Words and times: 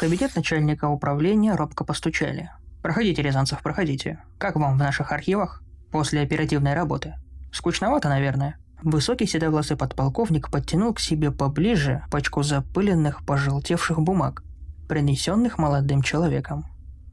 кабинет 0.00 0.34
начальника 0.34 0.88
управления 0.88 1.54
робко 1.54 1.84
постучали. 1.84 2.48
«Проходите, 2.80 3.20
Рязанцев, 3.20 3.62
проходите. 3.62 4.18
Как 4.38 4.56
вам 4.56 4.72
в 4.72 4.78
наших 4.78 5.12
архивах? 5.12 5.62
После 5.92 6.22
оперативной 6.22 6.72
работы. 6.72 7.16
Скучновато, 7.52 8.08
наверное?» 8.08 8.56
Высокий 8.82 9.26
седовласый 9.26 9.76
подполковник 9.76 10.50
подтянул 10.50 10.94
к 10.94 11.00
себе 11.00 11.30
поближе 11.30 12.02
пачку 12.10 12.42
запыленных, 12.42 13.26
пожелтевших 13.26 14.00
бумаг, 14.00 14.42
принесенных 14.88 15.58
молодым 15.58 16.00
человеком. 16.00 16.64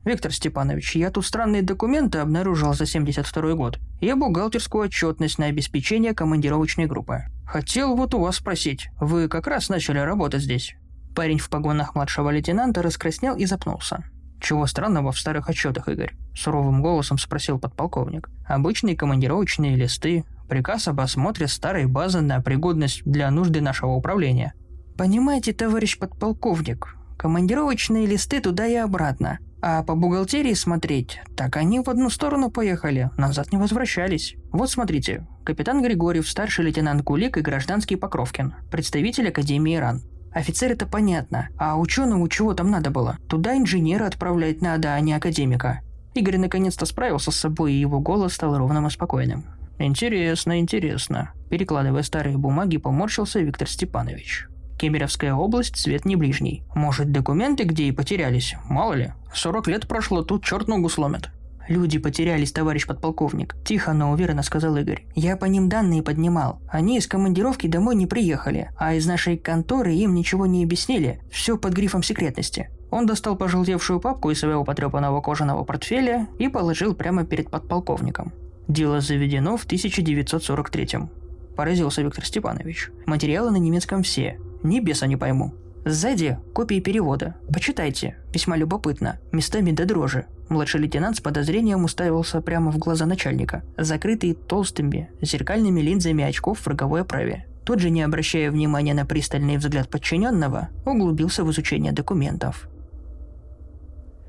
«Виктор 0.05 0.31
Степанович, 0.31 0.95
я 0.95 1.11
тут 1.11 1.25
странные 1.25 1.63
документы 1.63 2.19
обнаружил 2.19 2.73
за 2.73 2.85
72 2.85 3.54
год 3.55 3.79
и 3.99 4.13
бухгалтерскую 4.13 4.85
отчетность 4.85 5.39
на 5.39 5.47
обеспечение 5.47 6.13
командировочной 6.13 6.85
группы. 6.85 7.25
Хотел 7.45 7.97
вот 7.97 8.13
у 8.13 8.21
вас 8.21 8.38
спросить, 8.38 8.88
вы 8.97 9.27
как 9.27 9.45
раз 9.45 9.67
начали 9.67 9.99
работать 9.99 10.41
здесь?» 10.41 10.77
Парень 11.18 11.39
в 11.39 11.49
погонах 11.49 11.95
младшего 11.95 12.29
лейтенанта 12.29 12.83
раскраснел 12.83 13.36
и 13.36 13.47
запнулся. 13.47 14.04
«Чего 14.39 14.68
странного 14.68 15.11
в 15.11 15.18
старых 15.18 15.50
отчетах, 15.50 15.89
Игорь?»– 15.89 16.14
суровым 16.36 16.83
голосом 16.83 17.18
спросил 17.18 17.57
подполковник. 17.57 18.29
«Обычные 18.46 18.96
командировочные 18.96 19.75
листы, 19.75 20.25
приказ 20.47 20.88
об 20.88 21.00
осмотре 21.00 21.47
старой 21.47 21.88
базы 21.88 22.21
на 22.21 22.39
пригодность 22.39 23.01
для 23.04 23.32
нужды 23.32 23.61
нашего 23.61 23.93
управления». 23.93 24.54
«Понимаете, 24.96 25.54
товарищ 25.54 25.97
подполковник, 25.97 26.96
командировочные 27.18 28.05
листы 28.05 28.39
туда 28.39 28.68
и 28.68 28.75
обратно. 28.75 29.39
А 29.60 29.82
по 29.82 29.96
бухгалтерии 29.96 30.54
смотреть, 30.54 31.19
так 31.36 31.57
они 31.57 31.79
в 31.79 31.89
одну 31.89 32.11
сторону 32.11 32.52
поехали, 32.52 33.09
назад 33.17 33.52
не 33.52 33.58
возвращались. 33.58 34.36
Вот 34.52 34.69
смотрите, 34.69 35.25
капитан 35.44 35.81
Григорьев, 35.81 36.30
старший 36.30 36.66
лейтенант 36.66 37.02
Кулик 37.02 37.38
и 37.38 37.41
гражданский 37.41 37.95
Покровкин, 37.95 38.53
представитель 38.69 39.30
Академии 39.30 39.77
РАН. 39.77 40.03
Офицер 40.38 40.72
это 40.72 40.86
понятно, 40.86 41.50
а 41.58 41.80
ученому 41.80 42.27
чего 42.27 42.53
там 42.53 42.69
надо 42.69 42.91
было? 42.91 43.17
Туда 43.27 43.58
инженера 43.58 44.05
отправлять 44.05 44.61
надо, 44.61 44.93
а 44.93 44.99
не 44.99 45.13
академика. 45.13 45.81
Игорь 46.13 46.38
наконец-то 46.38 46.85
справился 46.85 47.31
с 47.31 47.38
собой, 47.38 47.73
и 47.73 47.80
его 47.80 47.99
голос 47.99 48.35
стал 48.35 48.55
ровным 48.55 48.85
и 48.85 48.91
спокойным. 48.91 49.45
«Интересно, 49.80 50.59
интересно». 50.59 51.31
Перекладывая 51.49 52.03
старые 52.03 52.38
бумаги, 52.38 52.77
поморщился 52.77 53.39
Виктор 53.39 53.67
Степанович. 53.67 54.47
Кемеровская 54.77 55.33
область, 55.33 55.75
цвет 55.75 56.05
не 56.05 56.15
ближний. 56.15 56.61
Может, 56.75 57.11
документы 57.11 57.63
где 57.63 57.85
и 57.85 57.91
потерялись? 57.91 58.53
Мало 58.69 58.93
ли. 58.93 59.13
40 59.33 59.67
лет 59.67 59.88
прошло, 59.88 60.21
тут 60.21 60.45
черт 60.45 60.67
ногу 60.67 60.88
сломит. 60.89 61.31
«Люди 61.67 61.99
потерялись, 61.99 62.51
товарищ 62.51 62.87
подполковник»,– 62.87 63.55
тихо, 63.65 63.93
но 63.93 64.11
уверенно 64.11 64.43
сказал 64.43 64.77
Игорь. 64.77 65.05
«Я 65.15 65.35
по 65.35 65.45
ним 65.45 65.67
данные 65.67 66.01
поднимал. 66.01 66.61
Они 66.69 66.97
из 66.97 67.07
командировки 67.07 67.67
домой 67.67 67.95
не 67.95 68.07
приехали, 68.07 68.69
а 68.77 68.93
из 68.93 69.05
нашей 69.05 69.37
конторы 69.37 69.93
им 69.93 70.15
ничего 70.15 70.45
не 70.45 70.63
объяснили. 70.63 71.19
Все 71.29 71.57
под 71.57 71.73
грифом 71.73 72.03
секретности». 72.03 72.69
Он 72.89 73.05
достал 73.05 73.35
пожелтевшую 73.35 73.99
папку 73.99 74.31
из 74.31 74.39
своего 74.39 74.63
потрепанного 74.63 75.19
кожаного 75.21 75.65
портфеля 75.65 76.27
и 76.39 76.47
положил 76.47 76.95
прямо 76.95 77.25
перед 77.25 77.49
подполковником. 77.51 78.31
Дело 78.69 79.02
заведено 79.02 79.57
в 79.57 79.65
1943-м. 79.65 81.09
Поразился 81.57 82.02
Виктор 82.02 82.25
Степанович. 82.25 82.91
Материалы 83.05 83.52
на 83.52 83.57
немецком 83.57 84.03
все. 84.03 84.39
Ни 84.63 84.79
беса 84.79 85.07
не 85.07 85.17
пойму. 85.17 85.53
Сзади 85.85 86.37
копии 86.53 86.79
перевода. 86.79 87.35
Почитайте. 87.52 88.17
Весьма 88.33 88.57
любопытно. 88.57 89.19
Местами 89.31 89.71
до 89.71 89.85
дрожи. 89.85 90.25
Младший 90.49 90.81
лейтенант 90.81 91.17
с 91.17 91.21
подозрением 91.21 91.83
уставился 91.83 92.41
прямо 92.41 92.71
в 92.71 92.77
глаза 92.77 93.05
начальника, 93.05 93.63
закрытые 93.77 94.33
толстыми, 94.33 95.09
зеркальными 95.21 95.81
линзами 95.81 96.23
очков 96.23 96.59
в 96.59 96.67
роговой 96.67 97.01
оправе. 97.01 97.45
Тот 97.65 97.79
же, 97.79 97.89
не 97.89 98.01
обращая 98.01 98.49
внимания 98.49 98.93
на 98.93 99.05
пристальный 99.05 99.57
взгляд 99.57 99.89
подчиненного, 99.89 100.69
углубился 100.85 101.43
в 101.43 101.51
изучение 101.51 101.91
документов. 101.91 102.69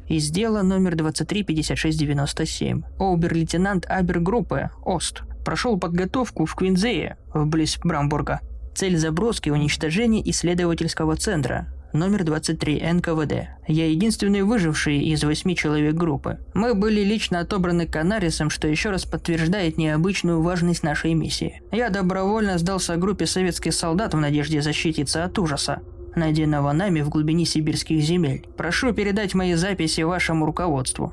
Из 0.08 0.28
дела 0.30 0.62
номер 0.62 0.96
235697 0.96 2.82
обер-лейтенант 2.98 3.86
Абергруппы 3.86 4.70
Ост 4.84 5.22
прошел 5.44 5.78
подготовку 5.78 6.46
в 6.46 6.54
Квинзее, 6.56 7.16
вблизи 7.32 7.78
Брамбурга, 7.84 8.40
Цель 8.78 8.96
заброски– 8.96 9.50
уничтожение 9.50 10.22
исследовательского 10.30 11.16
центра, 11.16 11.66
номер 11.92 12.24
23 12.24 12.82
НКВД. 12.94 13.48
Я 13.66 13.90
единственный 13.90 14.42
выживший 14.42 14.98
из 14.98 15.24
восьми 15.24 15.56
человек 15.56 15.94
группы. 15.94 16.38
Мы 16.54 16.74
были 16.74 17.02
лично 17.02 17.40
отобраны 17.40 17.86
Канарисом, 17.86 18.50
что 18.50 18.68
еще 18.68 18.90
раз 18.90 19.04
подтверждает 19.04 19.78
необычную 19.78 20.42
важность 20.42 20.82
нашей 20.82 21.14
миссии. 21.14 21.62
Я 21.72 21.90
добровольно 21.90 22.58
сдался 22.58 22.96
группе 22.96 23.26
советских 23.26 23.74
солдат 23.74 24.14
в 24.14 24.18
надежде 24.18 24.62
защититься 24.62 25.24
от 25.24 25.38
ужаса, 25.38 25.80
найденного 26.14 26.72
нами 26.72 27.00
в 27.00 27.08
глубине 27.08 27.44
сибирских 27.44 28.00
земель. 28.00 28.46
Прошу 28.56 28.92
передать 28.92 29.34
мои 29.34 29.54
записи 29.54 30.02
вашему 30.02 30.46
руководству. 30.46 31.12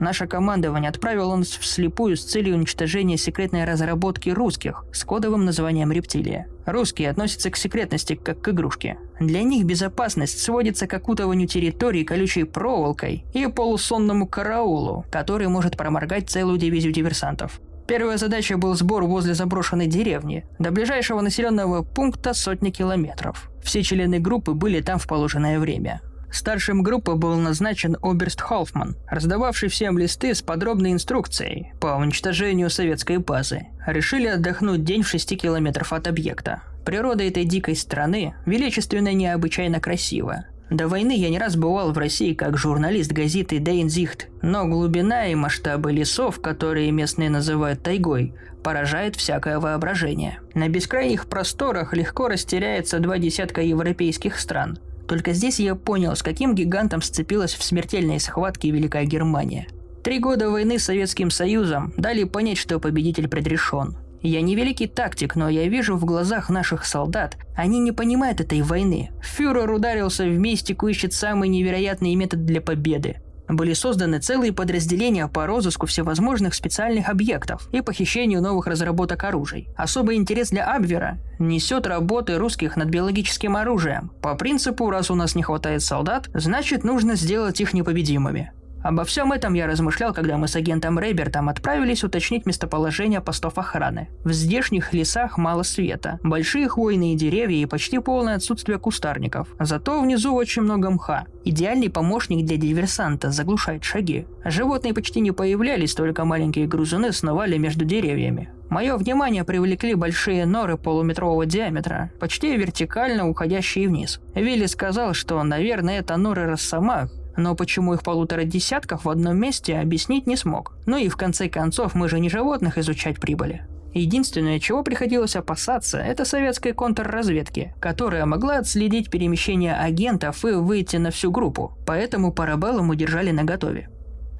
Наше 0.00 0.26
командование 0.26 0.88
отправило 0.88 1.36
нас 1.36 1.48
вслепую 1.48 2.16
с 2.16 2.24
целью 2.24 2.56
уничтожения 2.56 3.18
секретной 3.18 3.66
разработки 3.66 4.30
русских 4.30 4.86
с 4.94 5.04
кодовым 5.04 5.44
названием 5.44 5.92
«Рептилия». 5.92 6.48
Русские 6.64 7.10
относятся 7.10 7.50
к 7.50 7.56
секретности 7.56 8.14
как 8.14 8.40
к 8.40 8.48
игрушке. 8.48 8.96
Для 9.20 9.42
них 9.42 9.66
безопасность 9.66 10.40
сводится 10.40 10.86
к 10.86 10.94
окутыванию 10.94 11.46
территории 11.46 12.04
колючей 12.04 12.44
проволокой 12.44 13.24
и 13.34 13.46
полусонному 13.46 14.26
караулу, 14.26 15.04
который 15.10 15.48
может 15.48 15.76
проморгать 15.76 16.30
целую 16.30 16.56
дивизию 16.56 16.92
диверсантов. 16.92 17.60
Первая 17.86 18.16
задача 18.16 18.56
был 18.56 18.74
сбор 18.74 19.04
возле 19.04 19.34
заброшенной 19.34 19.88
деревни. 19.88 20.46
До 20.58 20.70
ближайшего 20.70 21.20
населенного 21.20 21.82
пункта 21.82 22.32
сотни 22.32 22.70
километров. 22.70 23.50
Все 23.62 23.82
члены 23.82 24.20
группы 24.20 24.52
были 24.52 24.80
там 24.80 24.98
в 24.98 25.06
положенное 25.06 25.58
время. 25.58 26.00
Старшим 26.32 26.82
группы 26.82 27.14
был 27.14 27.36
назначен 27.36 27.96
Оберст 28.02 28.40
Хоффман, 28.40 28.96
раздававший 29.08 29.68
всем 29.68 29.98
листы 29.98 30.34
с 30.34 30.42
подробной 30.42 30.92
инструкцией 30.92 31.72
по 31.80 31.88
уничтожению 31.96 32.70
советской 32.70 33.18
базы. 33.18 33.66
Решили 33.86 34.28
отдохнуть 34.28 34.84
день 34.84 35.02
в 35.02 35.08
6 35.08 35.36
километров 35.40 35.92
от 35.92 36.06
объекта. 36.06 36.62
Природа 36.84 37.24
этой 37.24 37.44
дикой 37.44 37.74
страны 37.74 38.34
величественно 38.46 39.08
и 39.08 39.14
необычайно 39.14 39.80
красива. 39.80 40.44
До 40.70 40.86
войны 40.86 41.16
я 41.16 41.30
не 41.30 41.38
раз 41.38 41.56
бывал 41.56 41.92
в 41.92 41.98
России 41.98 42.32
как 42.32 42.56
журналист 42.56 43.10
газеты 43.10 43.58
Дейнзихт, 43.58 44.28
но 44.40 44.66
глубина 44.66 45.26
и 45.26 45.34
масштабы 45.34 45.90
лесов, 45.90 46.40
которые 46.40 46.92
местные 46.92 47.28
называют 47.28 47.82
тайгой, 47.82 48.34
поражает 48.62 49.16
всякое 49.16 49.58
воображение. 49.58 50.38
На 50.54 50.68
бескрайних 50.68 51.26
просторах 51.26 51.92
легко 51.92 52.28
растеряется 52.28 53.00
два 53.00 53.18
десятка 53.18 53.62
европейских 53.62 54.38
стран– 54.38 54.78
только 55.10 55.32
здесь 55.32 55.58
я 55.58 55.74
понял, 55.74 56.14
с 56.14 56.22
каким 56.22 56.54
гигантом 56.54 57.02
сцепилась 57.02 57.54
в 57.54 57.64
смертельной 57.64 58.20
схватке 58.20 58.70
Великая 58.70 59.06
Германия. 59.06 59.66
Три 60.04 60.20
года 60.20 60.48
войны 60.48 60.78
с 60.78 60.84
Советским 60.84 61.32
Союзом 61.32 61.92
дали 61.96 62.22
понять, 62.22 62.58
что 62.58 62.78
победитель 62.78 63.26
предрешен. 63.26 63.96
Я 64.22 64.40
не 64.40 64.54
великий 64.54 64.86
тактик, 64.86 65.34
но 65.34 65.48
я 65.48 65.66
вижу 65.66 65.96
в 65.96 66.04
глазах 66.04 66.48
наших 66.48 66.84
солдат, 66.84 67.36
они 67.56 67.80
не 67.80 67.90
понимают 67.90 68.40
этой 68.40 68.62
войны. 68.62 69.10
Фюрер 69.20 69.68
ударился 69.72 70.26
в 70.26 70.38
мистику, 70.38 70.86
ищет 70.86 71.12
самый 71.12 71.48
невероятный 71.48 72.14
метод 72.14 72.46
для 72.46 72.60
победы 72.60 73.16
были 73.50 73.72
созданы 73.72 74.18
целые 74.18 74.52
подразделения 74.52 75.28
по 75.28 75.46
розыску 75.46 75.86
всевозможных 75.86 76.54
специальных 76.54 77.08
объектов 77.08 77.68
и 77.72 77.80
похищению 77.80 78.42
новых 78.42 78.66
разработок 78.66 79.24
оружий. 79.24 79.68
Особый 79.76 80.16
интерес 80.16 80.50
для 80.50 80.74
Абвера 80.74 81.18
несет 81.38 81.86
работы 81.86 82.36
русских 82.36 82.76
над 82.76 82.88
биологическим 82.88 83.56
оружием. 83.56 84.12
По 84.22 84.34
принципу, 84.34 84.90
раз 84.90 85.10
у 85.10 85.14
нас 85.14 85.34
не 85.34 85.42
хватает 85.42 85.82
солдат, 85.82 86.28
значит 86.34 86.84
нужно 86.84 87.14
сделать 87.16 87.60
их 87.60 87.72
непобедимыми. 87.72 88.52
Обо 88.82 89.04
всем 89.04 89.32
этом 89.32 89.54
я 89.54 89.66
размышлял, 89.66 90.14
когда 90.14 90.38
мы 90.38 90.48
с 90.48 90.56
агентом 90.56 90.98
Рейбертом 90.98 91.48
отправились 91.48 92.02
уточнить 92.02 92.46
местоположение 92.46 93.20
постов 93.20 93.58
охраны. 93.58 94.08
В 94.24 94.32
здешних 94.32 94.92
лесах 94.94 95.36
мало 95.36 95.62
света, 95.62 96.18
большие 96.22 96.68
хвойные 96.68 97.14
деревья 97.14 97.58
и 97.58 97.66
почти 97.66 97.98
полное 97.98 98.36
отсутствие 98.36 98.78
кустарников. 98.78 99.48
Зато 99.58 100.00
внизу 100.00 100.34
очень 100.34 100.62
много 100.62 100.90
мха. 100.90 101.26
Идеальный 101.44 101.90
помощник 101.90 102.46
для 102.46 102.56
диверсанта 102.56 103.30
заглушает 103.30 103.84
шаги. 103.84 104.26
Животные 104.44 104.94
почти 104.94 105.20
не 105.20 105.32
появлялись, 105.32 105.94
только 105.94 106.24
маленькие 106.24 106.66
грузуны 106.66 107.12
сновали 107.12 107.58
между 107.58 107.84
деревьями. 107.84 108.50
Мое 108.70 108.96
внимание 108.96 109.42
привлекли 109.42 109.94
большие 109.94 110.46
норы 110.46 110.76
полуметрового 110.78 111.44
диаметра, 111.44 112.12
почти 112.20 112.56
вертикально 112.56 113.28
уходящие 113.28 113.88
вниз. 113.88 114.20
Вилли 114.34 114.66
сказал, 114.66 115.12
что, 115.12 115.42
наверное, 115.42 115.98
это 115.98 116.16
норы 116.16 116.46
росомах, 116.46 117.10
но 117.36 117.54
почему 117.54 117.94
их 117.94 118.02
полутора 118.02 118.44
десятков 118.44 119.04
в 119.04 119.10
одном 119.10 119.36
месте 119.36 119.78
объяснить 119.78 120.26
не 120.26 120.36
смог. 120.36 120.74
Ну 120.86 120.96
и 120.96 121.08
в 121.08 121.16
конце 121.16 121.48
концов 121.48 121.94
мы 121.94 122.08
же 122.08 122.20
не 122.20 122.28
животных 122.28 122.78
изучать 122.78 123.20
прибыли. 123.20 123.66
Единственное, 123.92 124.60
чего 124.60 124.84
приходилось 124.84 125.34
опасаться, 125.34 125.98
это 125.98 126.24
советской 126.24 126.72
контрразведки, 126.72 127.74
которая 127.80 128.24
могла 128.24 128.58
отследить 128.58 129.10
перемещение 129.10 129.74
агентов 129.74 130.44
и 130.44 130.52
выйти 130.52 130.96
на 130.96 131.10
всю 131.10 131.32
группу, 131.32 131.76
поэтому 131.86 132.32
парабеллум 132.32 132.90
удержали 132.90 133.32
наготове. 133.32 133.89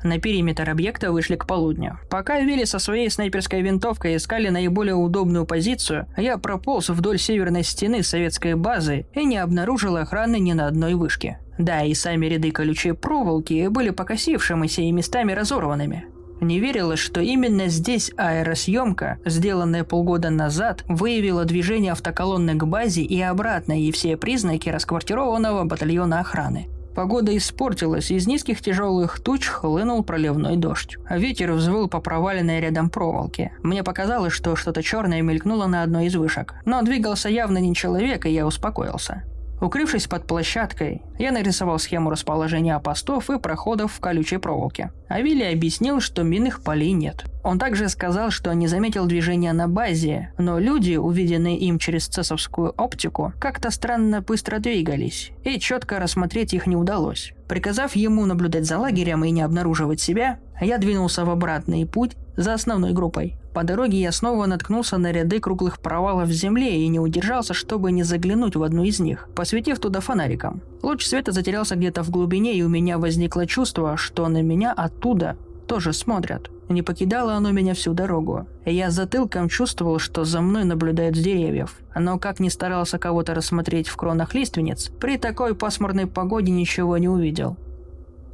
На 0.02 0.18
периметр 0.18 0.68
объекта 0.70 1.12
вышли 1.12 1.36
к 1.36 1.46
полудню. 1.46 1.98
Пока 2.08 2.40
Вилли 2.40 2.64
со 2.64 2.78
своей 2.78 3.10
снайперской 3.10 3.60
винтовкой 3.60 4.16
искали 4.16 4.48
наиболее 4.48 4.94
удобную 4.94 5.44
позицию, 5.44 6.06
я 6.16 6.38
прополз 6.38 6.88
вдоль 6.88 7.18
северной 7.18 7.62
стены 7.62 8.02
советской 8.02 8.54
базы 8.54 9.06
и 9.14 9.24
не 9.24 9.36
обнаружил 9.36 9.96
охраны 9.96 10.38
ни 10.38 10.52
на 10.52 10.66
одной 10.66 10.94
вышке. 10.94 11.38
Да, 11.58 11.82
и 11.82 11.92
сами 11.92 12.26
ряды 12.26 12.50
колючей 12.50 12.92
проволоки 12.92 13.68
были 13.68 13.90
покосившимися 13.90 14.82
и 14.82 14.92
местами 14.92 15.32
разорванными. 15.32 16.06
Не 16.40 16.58
верилось, 16.58 17.00
что 17.00 17.20
именно 17.20 17.68
здесь 17.68 18.12
аэросъемка, 18.16 19.18
сделанная 19.26 19.84
полгода 19.84 20.30
назад, 20.30 20.84
выявила 20.88 21.44
движение 21.44 21.92
автоколонны 21.92 22.54
к 22.54 22.64
базе 22.64 23.02
и 23.02 23.20
обратно 23.20 23.78
и 23.78 23.92
все 23.92 24.16
признаки 24.16 24.70
расквартированного 24.70 25.64
батальона 25.64 26.20
охраны. 26.20 26.68
Погода 26.94 27.36
испортилась, 27.36 28.10
из 28.10 28.26
низких 28.26 28.60
тяжелых 28.60 29.20
туч 29.20 29.46
хлынул 29.46 30.02
проливной 30.02 30.56
дождь. 30.56 30.96
А 31.06 31.18
ветер 31.18 31.52
взвыл 31.52 31.88
по 31.88 32.00
проваленной 32.00 32.60
рядом 32.60 32.90
проволоке. 32.90 33.52
Мне 33.62 33.82
показалось, 33.84 34.32
что 34.32 34.56
что-то 34.56 34.82
черное 34.82 35.22
мелькнуло 35.22 35.66
на 35.66 35.82
одной 35.82 36.06
из 36.06 36.16
вышек. 36.16 36.54
Но 36.64 36.82
двигался 36.82 37.28
явно 37.28 37.58
не 37.58 37.74
человек, 37.74 38.26
и 38.26 38.30
я 38.30 38.46
успокоился. 38.46 39.24
Укрывшись 39.60 40.06
под 40.06 40.26
площадкой, 40.26 41.02
я 41.18 41.32
нарисовал 41.32 41.78
схему 41.78 42.10
расположения 42.10 42.78
постов 42.78 43.28
и 43.28 43.38
проходов 43.38 43.92
в 43.92 44.00
колючей 44.00 44.38
проволоке. 44.38 44.90
А 45.08 45.20
Вилли 45.20 45.44
объяснил, 45.44 46.00
что 46.00 46.22
минных 46.22 46.62
полей 46.62 46.92
нет. 46.92 47.26
Он 47.42 47.58
также 47.58 47.88
сказал, 47.88 48.30
что 48.30 48.52
не 48.52 48.66
заметил 48.66 49.06
движения 49.06 49.52
на 49.52 49.66
базе, 49.66 50.32
но 50.38 50.58
люди, 50.58 50.96
увиденные 50.96 51.58
им 51.58 51.78
через 51.78 52.06
цесовскую 52.06 52.70
оптику, 52.76 53.32
как-то 53.40 53.70
странно 53.70 54.20
быстро 54.20 54.58
двигались, 54.58 55.32
и 55.42 55.58
четко 55.58 55.98
рассмотреть 55.98 56.52
их 56.52 56.66
не 56.66 56.76
удалось. 56.76 57.32
Приказав 57.48 57.96
ему 57.96 58.26
наблюдать 58.26 58.66
за 58.66 58.78
лагерем 58.78 59.24
и 59.24 59.30
не 59.30 59.42
обнаруживать 59.42 60.00
себя, 60.00 60.38
я 60.60 60.78
двинулся 60.78 61.24
в 61.24 61.30
обратный 61.30 61.86
путь 61.86 62.12
за 62.36 62.54
основной 62.54 62.92
группой. 62.92 63.36
По 63.54 63.64
дороге 63.64 64.00
я 64.00 64.12
снова 64.12 64.46
наткнулся 64.46 64.98
на 64.98 65.10
ряды 65.10 65.40
круглых 65.40 65.80
провалов 65.80 66.28
в 66.28 66.32
земле 66.32 66.82
и 66.84 66.88
не 66.88 67.00
удержался, 67.00 67.54
чтобы 67.54 67.90
не 67.90 68.04
заглянуть 68.04 68.54
в 68.54 68.62
одну 68.62 68.84
из 68.84 69.00
них, 69.00 69.28
посветив 69.34 69.80
туда 69.80 70.00
фонариком. 70.00 70.60
Луч 70.82 71.04
света 71.04 71.32
затерялся 71.32 71.74
где-то 71.74 72.04
в 72.04 72.10
глубине, 72.10 72.54
и 72.54 72.62
у 72.62 72.68
меня 72.68 72.98
возникло 72.98 73.46
чувство, 73.46 73.96
что 73.96 74.28
на 74.28 74.42
меня 74.42 74.72
оттуда 74.72 75.36
тоже 75.66 75.92
смотрят. 75.92 76.50
Не 76.70 76.82
покидало 76.82 77.34
оно 77.34 77.50
меня 77.50 77.74
всю 77.74 77.94
дорогу. 77.94 78.46
Я 78.64 78.90
затылком 78.90 79.48
чувствовал, 79.48 79.98
что 79.98 80.24
за 80.24 80.40
мной 80.40 80.62
наблюдают 80.62 81.16
с 81.16 81.18
деревьев. 81.18 81.76
Но 81.96 82.16
как 82.20 82.38
ни 82.38 82.48
старался 82.48 82.96
кого-то 82.96 83.34
рассмотреть 83.34 83.88
в 83.88 83.96
кронах 83.96 84.34
лиственниц, 84.34 84.88
при 85.00 85.18
такой 85.18 85.56
пасмурной 85.56 86.06
погоде 86.06 86.52
ничего 86.52 86.96
не 86.96 87.08
увидел. 87.08 87.56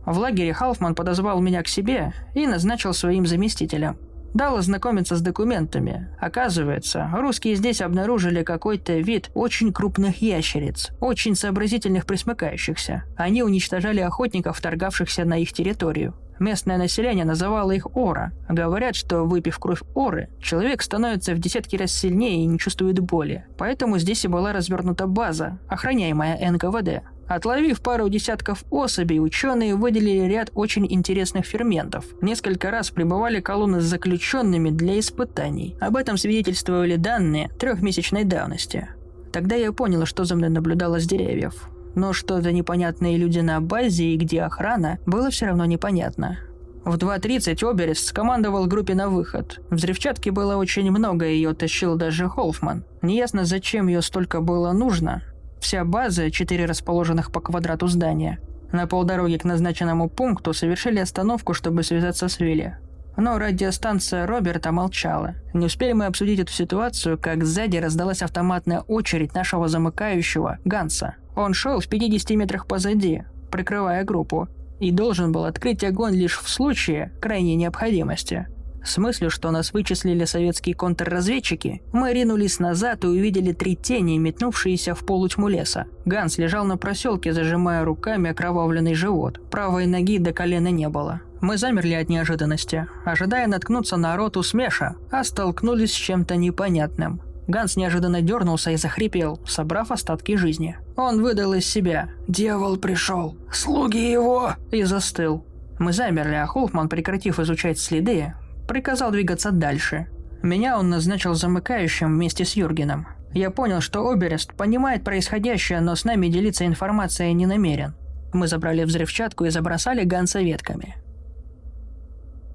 В 0.04 0.18
лагере 0.18 0.52
Халфман 0.52 0.94
подозвал 0.94 1.40
меня 1.40 1.62
к 1.62 1.68
себе 1.68 2.12
и 2.34 2.46
назначил 2.46 2.92
своим 2.92 3.26
заместителем. 3.26 3.96
Дал 4.34 4.58
ознакомиться 4.58 5.16
с 5.16 5.22
документами. 5.22 6.10
Оказывается, 6.20 7.10
русские 7.14 7.54
здесь 7.54 7.80
обнаружили 7.80 8.42
какой-то 8.42 8.98
вид 8.98 9.30
очень 9.32 9.72
крупных 9.72 10.20
ящериц, 10.20 10.90
очень 11.00 11.34
сообразительных 11.34 12.04
присмыкающихся. 12.04 13.04
Они 13.16 13.42
уничтожали 13.42 14.00
охотников, 14.00 14.60
торгавшихся 14.60 15.24
на 15.24 15.38
их 15.38 15.54
территорию. 15.54 16.12
Местное 16.38 16.76
население 16.76 17.24
называло 17.24 17.72
их 17.72 17.96
ора. 17.96 18.32
Говорят, 18.48 18.94
что 18.94 19.24
выпив 19.24 19.58
кровь 19.58 19.82
оры, 19.94 20.28
человек 20.40 20.82
становится 20.82 21.34
в 21.34 21.38
десятки 21.38 21.76
раз 21.76 21.92
сильнее 21.92 22.42
и 22.42 22.46
не 22.46 22.58
чувствует 22.58 22.98
боли. 23.00 23.46
Поэтому 23.58 23.98
здесь 23.98 24.24
и 24.24 24.28
была 24.28 24.52
развернута 24.52 25.06
база, 25.06 25.58
охраняемая 25.68 26.38
НКВД. 26.52 27.02
Отловив 27.28 27.80
пару 27.80 28.08
десятков 28.08 28.64
особей, 28.70 29.18
ученые 29.18 29.74
выделили 29.74 30.28
ряд 30.28 30.50
очень 30.54 30.86
интересных 30.92 31.44
ферментов. 31.44 32.04
Несколько 32.20 32.70
раз 32.70 32.90
прибывали 32.90 33.40
колонны 33.40 33.80
с 33.80 33.84
заключенными 33.84 34.70
для 34.70 35.00
испытаний. 35.00 35.76
Об 35.80 35.96
этом 35.96 36.18
свидетельствовали 36.18 36.96
данные 36.96 37.48
трехмесячной 37.58 38.24
давности. 38.24 38.88
Тогда 39.32 39.56
я 39.56 39.72
понял, 39.72 40.06
что 40.06 40.24
за 40.24 40.36
мной 40.36 40.50
наблюдало 40.50 41.00
с 41.00 41.06
деревьев. 41.06 41.68
Но 41.96 42.12
что-то 42.12 42.52
непонятные 42.52 43.16
люди 43.16 43.40
на 43.40 43.60
базе 43.60 44.04
и 44.04 44.16
где 44.16 44.42
охрана, 44.42 45.00
было 45.04 45.30
все 45.30 45.46
равно 45.46 45.64
непонятно. 45.64 46.38
В 46.84 46.96
2.30 46.96 47.68
Оберест 47.68 48.06
скомандовал 48.06 48.66
группе 48.66 48.94
на 48.94 49.08
выход. 49.08 49.60
Взрывчатки 49.70 50.30
было 50.30 50.54
очень 50.54 50.88
много, 50.92 51.26
ее 51.26 51.52
тащил 51.52 51.96
даже 51.96 52.28
Холфман. 52.28 52.84
Неясно, 53.02 53.44
зачем 53.44 53.88
ее 53.88 54.02
столько 54.02 54.40
было 54.40 54.70
нужно, 54.70 55.24
Вся 55.60 55.84
база, 55.84 56.30
четыре 56.30 56.66
расположенных 56.66 57.32
по 57.32 57.40
квадрату 57.40 57.88
здания, 57.88 58.38
на 58.72 58.86
полдороге 58.86 59.38
к 59.38 59.44
назначенному 59.44 60.08
пункту 60.08 60.52
совершили 60.52 61.00
остановку, 61.00 61.54
чтобы 61.54 61.82
связаться 61.82 62.28
с 62.28 62.38
Вилли. 62.38 62.76
Но 63.16 63.38
радиостанция 63.38 64.26
Роберта 64.26 64.72
молчала. 64.72 65.34
Не 65.54 65.66
успели 65.66 65.92
мы 65.92 66.06
обсудить 66.06 66.38
эту 66.38 66.52
ситуацию, 66.52 67.18
как 67.18 67.44
сзади 67.44 67.78
раздалась 67.78 68.22
автоматная 68.22 68.80
очередь 68.80 69.34
нашего 69.34 69.68
замыкающего, 69.68 70.58
Ганса. 70.64 71.16
Он 71.36 71.54
шел 71.54 71.78
в 71.78 71.86
50 71.86 72.30
метрах 72.30 72.66
позади, 72.66 73.22
прикрывая 73.52 74.02
группу, 74.04 74.48
и 74.80 74.90
должен 74.90 75.32
был 75.32 75.44
открыть 75.44 75.84
огонь 75.84 76.14
лишь 76.14 76.38
в 76.38 76.48
случае 76.48 77.12
крайней 77.20 77.56
необходимости. 77.56 78.48
С 78.84 78.98
мыслью, 78.98 79.30
что 79.30 79.50
нас 79.50 79.72
вычислили 79.72 80.24
советские 80.24 80.76
контрразведчики, 80.76 81.82
мы 81.92 82.12
ринулись 82.12 82.60
назад 82.60 83.02
и 83.02 83.08
увидели 83.08 83.52
три 83.52 83.74
тени, 83.74 84.16
метнувшиеся 84.16 84.94
в 84.94 85.04
полутьму 85.04 85.48
леса. 85.48 85.86
Ганс 86.04 86.38
лежал 86.38 86.64
на 86.64 86.76
проселке, 86.76 87.32
зажимая 87.32 87.84
руками 87.84 88.30
окровавленный 88.30 88.94
живот. 88.94 89.40
Правой 89.50 89.86
ноги 89.86 90.18
до 90.18 90.32
колена 90.32 90.68
не 90.68 90.88
было. 90.88 91.20
Мы 91.40 91.58
замерли 91.58 91.94
от 91.94 92.08
неожиданности, 92.08 92.86
ожидая 93.04 93.48
наткнуться 93.48 93.96
на 93.96 94.16
роту 94.16 94.44
смеша, 94.44 94.94
а 95.10 95.24
столкнулись 95.24 95.92
с 95.92 95.96
чем-то 95.96 96.36
непонятным. 96.36 97.20
Ганс 97.46 97.76
неожиданно 97.76 98.22
дернулся 98.22 98.70
и 98.72 98.76
захрипел, 98.76 99.40
собрав 99.46 99.92
остатки 99.92 100.36
жизни. 100.36 100.76
Он 100.96 101.22
выдал 101.22 101.54
из 101.54 101.66
себя 101.66 102.10
«Дьявол 102.26 102.76
пришел! 102.76 103.36
Слуги 103.52 104.10
его!» 104.10 104.54
и 104.72 104.82
застыл. 104.82 105.44
Мы 105.78 105.92
замерли, 105.92 106.34
а 106.34 106.46
Холфман, 106.46 106.88
прекратив 106.88 107.38
изучать 107.38 107.78
следы, 107.78 108.34
приказал 108.66 109.10
двигаться 109.10 109.52
дальше. 109.52 110.08
Меня 110.42 110.78
он 110.78 110.90
назначил 110.90 111.34
замыкающим 111.34 112.08
вместе 112.08 112.44
с 112.44 112.54
Юргеном. 112.54 113.06
Я 113.32 113.50
понял, 113.50 113.80
что 113.80 114.08
Оберест 114.08 114.54
понимает 114.54 115.04
происходящее, 115.04 115.80
но 115.80 115.94
с 115.94 116.04
нами 116.04 116.28
делиться 116.28 116.64
информацией 116.64 117.32
не 117.34 117.46
намерен. 117.46 117.94
Мы 118.32 118.48
забрали 118.48 118.84
взрывчатку 118.84 119.44
и 119.44 119.50
забросали 119.50 120.04
Ганса 120.04 120.40
ветками. 120.40 120.96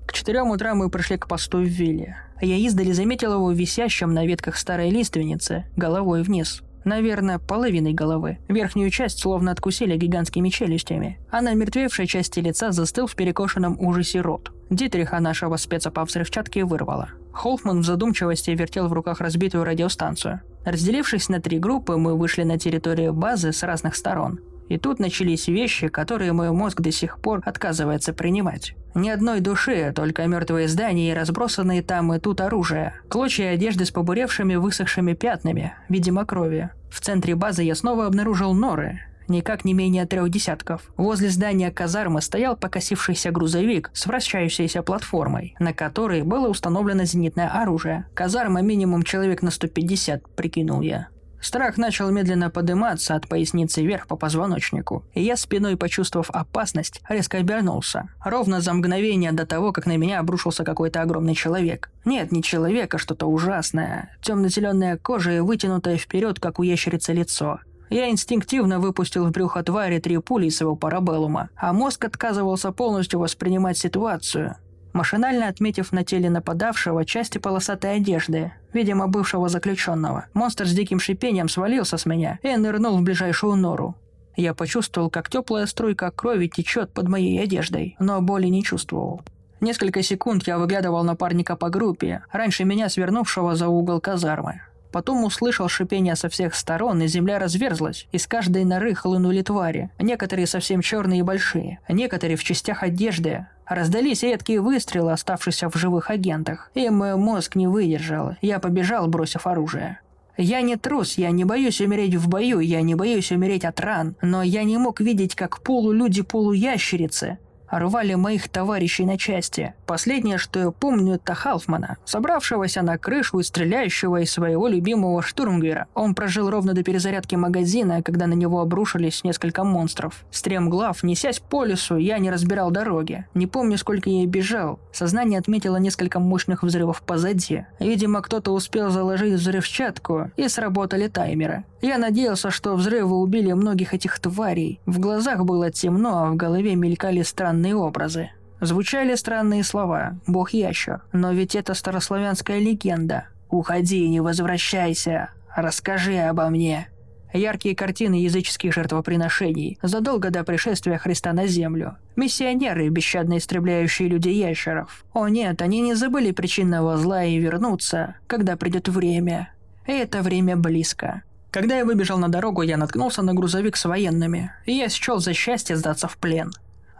К 0.05 0.13
четырем 0.13 0.49
утра 0.49 0.75
мы 0.75 0.89
пришли 0.89 1.17
к 1.17 1.27
посту 1.27 1.59
в 1.59 1.65
Вилле. 1.65 2.17
Я 2.41 2.57
издали 2.57 2.91
заметил 2.91 3.33
его 3.33 3.51
висящим 3.51 4.13
на 4.13 4.25
ветках 4.25 4.57
старой 4.57 4.89
лиственницы, 4.89 5.65
головой 5.75 6.23
вниз. 6.23 6.63
Наверное, 6.83 7.37
половиной 7.37 7.93
головы. 7.93 8.39
Верхнюю 8.47 8.89
часть 8.89 9.19
словно 9.19 9.51
откусили 9.51 9.95
гигантскими 9.95 10.49
челюстями, 10.49 11.19
а 11.29 11.41
на 11.41 11.53
мертвевшей 11.53 12.07
части 12.07 12.39
лица 12.39 12.71
застыл 12.71 13.05
в 13.05 13.15
перекошенном 13.15 13.79
ужасе 13.79 14.21
рот. 14.21 14.51
Дитриха 14.71 15.19
нашего 15.19 15.57
спеца 15.57 15.91
по 15.91 16.03
взрывчатке 16.05 16.65
вырвало. 16.65 17.09
Холфман 17.33 17.81
в 17.81 17.85
задумчивости 17.85 18.51
вертел 18.51 18.87
в 18.87 18.93
руках 18.93 19.21
разбитую 19.21 19.63
радиостанцию. 19.63 20.41
Разделившись 20.65 21.29
на 21.29 21.39
три 21.39 21.59
группы, 21.59 21.97
мы 21.97 22.17
вышли 22.17 22.43
на 22.43 22.57
территорию 22.57 23.13
базы 23.13 23.51
с 23.51 23.63
разных 23.63 23.95
сторон. 23.95 24.39
И 24.71 24.77
тут 24.77 24.99
начались 24.99 25.49
вещи, 25.49 25.89
которые 25.89 26.31
мой 26.31 26.49
мозг 26.51 26.79
до 26.79 26.93
сих 26.93 27.19
пор 27.19 27.41
отказывается 27.43 28.13
принимать. 28.13 28.73
Ни 28.95 29.09
одной 29.09 29.41
души, 29.41 29.91
только 29.93 30.25
мертвые 30.27 30.69
здания 30.69 31.11
и 31.11 31.13
разбросанные 31.13 31.81
там 31.81 32.13
и 32.13 32.19
тут 32.19 32.39
оружие. 32.39 32.93
Клочья 33.09 33.49
одежды 33.49 33.83
с 33.83 33.91
побуревшими 33.91 34.55
высохшими 34.55 35.11
пятнами, 35.11 35.73
видимо 35.89 36.23
крови. 36.23 36.69
В 36.89 37.01
центре 37.01 37.35
базы 37.35 37.63
я 37.63 37.75
снова 37.75 38.05
обнаружил 38.05 38.53
норы, 38.53 39.01
никак 39.27 39.65
не 39.65 39.73
менее 39.73 40.05
трех 40.05 40.29
десятков. 40.29 40.83
Возле 40.95 41.29
здания 41.29 41.69
казармы 41.69 42.21
стоял 42.21 42.55
покосившийся 42.55 43.31
грузовик 43.31 43.91
с 43.93 44.05
вращающейся 44.05 44.83
платформой, 44.83 45.53
на 45.59 45.73
которой 45.73 46.21
было 46.21 46.47
установлено 46.47 47.03
зенитное 47.03 47.49
оружие. 47.49 48.05
Казарма 48.13 48.61
минимум 48.61 49.03
человек 49.03 49.41
на 49.41 49.51
150, 49.51 50.29
прикинул 50.33 50.79
я. 50.79 51.09
Страх 51.41 51.77
начал 51.77 52.11
медленно 52.11 52.51
подниматься 52.51 53.15
от 53.15 53.27
поясницы 53.27 53.81
вверх 53.81 54.05
по 54.07 54.15
позвоночнику, 54.15 55.03
и 55.13 55.23
я 55.23 55.35
спиной, 55.35 55.75
почувствовав 55.75 56.29
опасность, 56.29 57.01
резко 57.09 57.39
обернулся. 57.39 58.09
Ровно 58.23 58.61
за 58.61 58.73
мгновение 58.73 59.31
до 59.31 59.47
того, 59.47 59.71
как 59.71 59.87
на 59.87 59.97
меня 59.97 60.19
обрушился 60.19 60.63
какой-то 60.63 61.01
огромный 61.01 61.33
человек. 61.33 61.89
Нет, 62.05 62.31
не 62.31 62.43
человек, 62.43 62.93
а 62.93 62.99
что-то 62.99 63.25
ужасное. 63.25 64.15
Темно-зеленая 64.21 64.97
кожа 64.97 65.31
и 65.31 65.39
вытянутое 65.39 65.97
вперед, 65.97 66.39
как 66.39 66.59
у 66.59 66.63
ящерицы 66.63 67.11
лицо. 67.11 67.59
Я 67.89 68.09
инстинктивно 68.09 68.79
выпустил 68.79 69.25
в 69.25 69.31
брюхо 69.31 69.63
твари 69.63 69.99
три 69.99 70.17
пули 70.19 70.45
из 70.45 70.57
своего 70.57 70.75
парабеллума, 70.75 71.49
а 71.57 71.73
мозг 71.73 72.05
отказывался 72.05 72.71
полностью 72.71 73.19
воспринимать 73.19 73.77
ситуацию. 73.77 74.55
Машинально 74.93 75.47
отметив 75.47 75.91
на 75.91 76.03
теле 76.03 76.29
нападавшего 76.29 77.05
части 77.05 77.37
полосатой 77.37 77.95
одежды, 77.95 78.51
видимо, 78.73 79.07
бывшего 79.07 79.47
заключенного, 79.47 80.25
монстр 80.33 80.67
с 80.67 80.73
диким 80.73 80.99
шипением 80.99 81.47
свалился 81.47 81.97
с 81.97 82.05
меня 82.05 82.39
и 82.43 82.55
нырнул 82.55 82.97
в 82.97 83.01
ближайшую 83.01 83.55
нору. 83.55 83.95
Я 84.35 84.53
почувствовал, 84.53 85.09
как 85.09 85.29
теплая 85.29 85.65
струйка 85.65 86.11
крови 86.11 86.47
течет 86.47 86.93
под 86.93 87.07
моей 87.07 87.41
одеждой, 87.41 87.95
но 87.99 88.21
боли 88.21 88.47
не 88.47 88.63
чувствовал. 88.63 89.21
Несколько 89.59 90.01
секунд 90.01 90.47
я 90.47 90.57
выглядывал 90.57 91.03
напарника 91.03 91.55
по 91.55 91.69
группе, 91.69 92.23
раньше 92.31 92.63
меня 92.63 92.89
свернувшего 92.89 93.55
за 93.55 93.67
угол 93.67 93.99
казармы. 93.99 94.61
Потом 94.91 95.23
услышал 95.23 95.69
шипение 95.69 96.15
со 96.15 96.27
всех 96.29 96.53
сторон, 96.53 97.01
и 97.01 97.07
земля 97.07 97.39
разверзлась. 97.39 98.07
Из 98.11 98.27
каждой 98.27 98.65
норы 98.65 98.93
хлынули 98.93 99.41
твари. 99.41 99.89
Некоторые 99.99 100.47
совсем 100.47 100.81
черные 100.81 101.19
и 101.19 101.23
большие, 101.23 101.79
некоторые 101.87 102.35
в 102.35 102.43
частях 102.43 102.83
одежды. 102.83 103.45
Раздались 103.71 104.21
редкие 104.21 104.59
выстрелы, 104.59 105.13
оставшиеся 105.13 105.69
в 105.69 105.77
живых 105.77 106.09
агентах. 106.09 106.69
И 106.73 106.89
мой 106.89 107.15
мозг 107.15 107.55
не 107.55 107.67
выдержал. 107.67 108.35
Я 108.41 108.59
побежал, 108.59 109.07
бросив 109.07 109.47
оружие. 109.47 110.01
Я 110.35 110.59
не 110.59 110.75
трус, 110.75 111.17
я 111.17 111.31
не 111.31 111.45
боюсь 111.45 111.79
умереть 111.79 112.15
в 112.15 112.27
бою, 112.27 112.59
я 112.59 112.81
не 112.81 112.95
боюсь 112.95 113.31
умереть 113.31 113.63
от 113.63 113.79
ран, 113.79 114.15
но 114.21 114.43
я 114.43 114.65
не 114.65 114.77
мог 114.77 114.99
видеть, 114.99 115.35
как 115.35 115.61
полулюди-полуящерицы 115.63 117.37
рвали 117.71 118.13
моих 118.15 118.49
товарищей 118.49 119.05
на 119.05 119.17
части. 119.17 119.73
Последнее, 119.85 120.37
что 120.37 120.59
я 120.59 120.71
помню, 120.71 121.15
это 121.15 121.33
Халфмана, 121.33 121.97
собравшегося 122.05 122.81
на 122.81 122.97
крышу 122.97 123.39
и 123.39 123.43
стреляющего 123.43 124.21
из 124.21 124.31
своего 124.31 124.67
любимого 124.67 125.21
штурмгера. 125.21 125.87
Он 125.93 126.13
прожил 126.13 126.49
ровно 126.49 126.73
до 126.73 126.83
перезарядки 126.83 127.35
магазина, 127.35 128.03
когда 128.03 128.27
на 128.27 128.33
него 128.33 128.61
обрушились 128.61 129.23
несколько 129.23 129.63
монстров. 129.63 130.25
Стремглав, 130.31 131.03
несясь 131.03 131.39
по 131.39 131.63
лесу, 131.63 131.97
я 131.97 132.17
не 132.19 132.29
разбирал 132.31 132.71
дороги. 132.71 133.25
Не 133.33 133.47
помню, 133.47 133.77
сколько 133.77 134.09
я 134.09 134.25
бежал. 134.25 134.79
Сознание 134.91 135.39
отметило 135.39 135.77
несколько 135.77 136.19
мощных 136.19 136.63
взрывов 136.63 137.01
позади. 137.01 137.65
Видимо, 137.79 138.21
кто-то 138.21 138.51
успел 138.51 138.89
заложить 138.89 139.33
взрывчатку, 139.33 140.31
и 140.35 140.47
сработали 140.47 141.07
таймеры. 141.07 141.63
Я 141.81 141.97
надеялся, 141.97 142.51
что 142.51 142.75
взрывы 142.75 143.15
убили 143.15 143.51
многих 143.53 143.93
этих 143.93 144.19
тварей. 144.19 144.79
В 144.85 144.99
глазах 144.99 145.45
было 145.45 145.71
темно, 145.71 146.25
а 146.25 146.29
в 146.31 146.35
голове 146.35 146.75
мелькали 146.75 147.23
странные 147.23 147.60
образы. 147.69 148.31
Звучали 148.59 149.15
странные 149.15 149.63
слова 149.63 150.19
«бог-ящер», 150.27 151.01
но 151.13 151.31
ведь 151.31 151.55
это 151.55 151.73
старославянская 151.73 152.59
легенда. 152.59 153.25
«Уходи, 153.49 154.07
не 154.07 154.21
возвращайся, 154.21 155.29
расскажи 155.55 156.17
обо 156.17 156.49
мне». 156.49 156.87
Яркие 157.33 157.75
картины 157.75 158.15
языческих 158.15 158.73
жертвоприношений 158.73 159.79
задолго 159.81 160.31
до 160.31 160.43
пришествия 160.43 160.97
Христа 160.97 161.31
на 161.31 161.47
Землю. 161.47 161.97
Миссионеры, 162.15 162.89
бесщадно 162.89 163.37
истребляющие 163.37 164.09
людей-ящеров. 164.09 165.05
О 165.13 165.27
нет, 165.29 165.61
они 165.61 165.81
не 165.81 165.93
забыли 165.93 166.31
причинного 166.31 166.97
зла 166.97 167.23
и 167.23 167.37
вернутся, 167.37 168.15
когда 168.27 168.57
придет 168.57 168.89
время. 168.89 169.53
И 169.87 169.91
это 169.93 170.21
время 170.21 170.57
близко. 170.57 171.23
Когда 171.51 171.77
я 171.77 171.85
выбежал 171.85 172.17
на 172.17 172.29
дорогу, 172.29 172.61
я 172.61 172.77
наткнулся 172.77 173.21
на 173.21 173.33
грузовик 173.33 173.75
с 173.75 173.85
военными, 173.85 174.51
и 174.65 174.73
я 174.73 174.89
счел 174.89 175.19
за 175.19 175.33
счастье 175.33 175.75
сдаться 175.75 176.07
в 176.07 176.17
плен. 176.17 176.51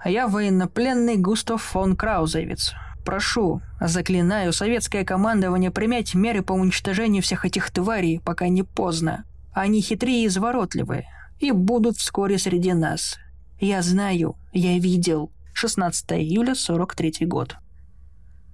А 0.04 0.10
я 0.10 0.28
военнопленный 0.28 1.18
Густав 1.18 1.62
фон 1.62 1.96
Краузевиц. 1.96 2.74
Прошу, 3.06 3.62
заклинаю 3.80 4.52
советское 4.52 5.06
командование 5.06 5.72
принять 5.72 6.16
меры 6.16 6.42
по 6.42 6.54
уничтожению 6.54 7.22
всех 7.22 7.46
этих 7.46 7.70
тварей, 7.72 8.20
пока 8.20 8.48
не 8.48 8.64
поздно. 8.64 9.26
Они 9.54 9.82
хитрые 9.82 10.24
и 10.24 10.28
изворотливые, 10.28 11.08
и 11.40 11.52
будут 11.52 11.98
вскоре 11.98 12.38
среди 12.38 12.74
нас. 12.74 13.18
Я 13.60 13.82
знаю, 13.82 14.36
я 14.54 14.78
видел. 14.80 15.32
16 15.54 16.14
июля 16.14 16.56
43 16.56 17.26
год. 17.28 17.58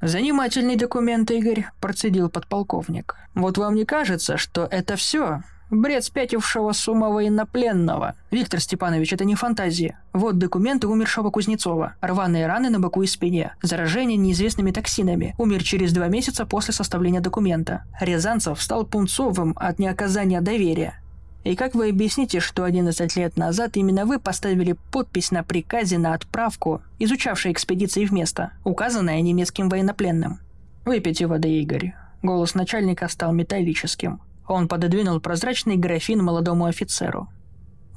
«Занимательный 0.02 0.76
документ, 0.76 1.32
Игорь»,– 1.32 1.68
процедил 1.82 2.30
подполковник. 2.30 3.16
«Вот 3.34 3.58
вам 3.58 3.76
не 3.76 3.86
кажется, 3.86 4.38
что 4.38 4.68
это 4.70 4.96
все? 4.96 5.42
Бред 5.70 6.06
спятившего 6.06 6.72
с 6.72 6.88
ума 6.88 7.10
военнопленного. 7.10 8.16
Виктор 8.32 8.62
Степанович, 8.62 9.12
это 9.14 9.26
не 9.26 9.36
фантазия. 9.36 10.00
Вот 10.14 10.38
документы 10.38 10.88
умершего 10.88 11.30
Кузнецова. 11.30 11.96
Рваные 12.00 12.48
раны 12.48 12.70
на 12.70 12.80
боку 12.80 13.04
и 13.04 13.08
спине. 13.08 13.54
Заражение 13.62 14.18
неизвестными 14.18 14.72
токсинами. 14.72 15.36
Умер 15.38 15.64
через 15.64 15.92
два 15.92 16.08
месяца 16.08 16.46
после 16.46 16.74
составления 16.74 17.20
документа. 17.20 17.84
Рязанцев 18.00 18.62
стал 18.62 18.86
пунцовым 18.86 19.54
от 19.58 19.78
неоказания 19.78 20.40
доверия. 20.40 21.02
И 21.44 21.56
как 21.56 21.76
вы 21.76 21.90
объясните, 21.90 22.40
что 22.40 22.64
11 22.64 23.16
лет 23.18 23.36
назад 23.36 23.76
именно 23.76 24.06
вы 24.06 24.20
поставили 24.20 24.76
подпись 24.92 25.32
на 25.32 25.44
приказе 25.44 25.98
на 25.98 26.14
отправку, 26.14 26.82
изучавшей 27.00 27.52
экспедиции 27.52 28.06
в 28.06 28.12
место, 28.12 28.52
указанное 28.64 29.22
немецким 29.22 29.68
военнопленным? 29.68 30.40
Выпейте 30.86 31.28
воды, 31.28 31.50
Игорь. 31.60 31.94
Голос 32.24 32.56
начальника 32.56 33.08
стал 33.08 33.34
металлическим. 33.34 34.22
Он 34.48 34.68
пододвинул 34.68 35.20
прозрачный 35.20 35.76
графин 35.76 36.24
молодому 36.24 36.66
офицеру. 36.66 37.28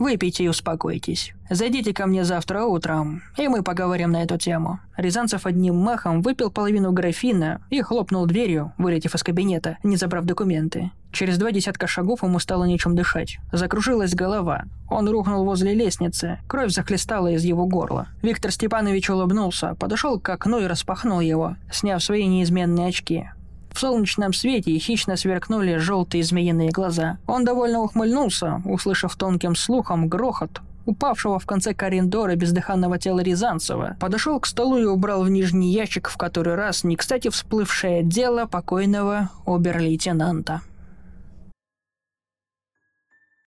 «Выпейте 0.00 0.44
и 0.44 0.48
успокойтесь. 0.48 1.34
Зайдите 1.50 1.92
ко 1.92 2.06
мне 2.06 2.24
завтра 2.24 2.64
утром, 2.64 3.22
и 3.36 3.48
мы 3.48 3.62
поговорим 3.62 4.12
на 4.12 4.22
эту 4.22 4.38
тему». 4.38 4.80
Рязанцев 4.96 5.44
одним 5.44 5.76
махом 5.76 6.22
выпил 6.22 6.50
половину 6.50 6.90
графина 6.90 7.60
и 7.68 7.82
хлопнул 7.82 8.24
дверью, 8.24 8.72
вылетев 8.78 9.14
из 9.14 9.22
кабинета, 9.22 9.76
не 9.82 9.96
забрав 9.96 10.24
документы. 10.24 10.90
Через 11.12 11.36
два 11.36 11.52
десятка 11.52 11.86
шагов 11.86 12.22
ему 12.22 12.38
стало 12.38 12.64
нечем 12.64 12.96
дышать. 12.96 13.40
Закружилась 13.52 14.14
голова. 14.14 14.64
Он 14.88 15.06
рухнул 15.06 15.44
возле 15.44 15.74
лестницы. 15.74 16.38
Кровь 16.48 16.72
захлестала 16.72 17.28
из 17.28 17.44
его 17.44 17.66
горла. 17.66 18.08
Виктор 18.22 18.52
Степанович 18.52 19.10
улыбнулся, 19.10 19.74
подошел 19.74 20.18
к 20.18 20.28
окну 20.30 20.60
и 20.60 20.66
распахнул 20.66 21.20
его, 21.20 21.56
сняв 21.70 22.02
свои 22.02 22.26
неизменные 22.26 22.88
очки. 22.88 23.28
В 23.72 23.78
солнечном 23.78 24.32
свете 24.32 24.76
хищно 24.78 25.16
сверкнули 25.16 25.76
желтые 25.76 26.24
змеиные 26.24 26.70
глаза. 26.70 27.18
Он 27.26 27.44
довольно 27.44 27.80
ухмыльнулся, 27.80 28.62
услышав 28.64 29.16
тонким 29.16 29.54
слухом 29.54 30.08
грохот, 30.08 30.60
упавшего 30.86 31.38
в 31.38 31.46
конце 31.46 31.72
коридора 31.74 32.34
бездыханного 32.36 32.98
тела 32.98 33.20
Рязанцева, 33.20 33.96
подошел 34.00 34.40
к 34.40 34.46
столу 34.46 34.78
и 34.78 34.84
убрал 34.84 35.22
в 35.22 35.30
нижний 35.30 35.72
ящик 35.72 36.08
в 36.08 36.16
который 36.16 36.56
раз 36.56 36.84
не 36.84 36.96
кстати 36.96 37.28
всплывшее 37.28 38.02
дело 38.02 38.46
покойного 38.46 39.30
обер-лейтенанта. 39.46 40.62